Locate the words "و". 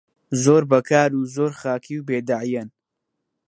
1.15-1.21, 1.97-2.05